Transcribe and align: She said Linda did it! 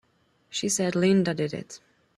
She 0.49 0.67
said 0.67 0.95
Linda 0.95 1.35
did 1.35 1.53
it! 1.53 1.79